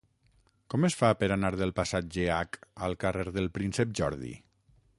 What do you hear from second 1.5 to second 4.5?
del passatge Hac al carrer del Príncep Jordi?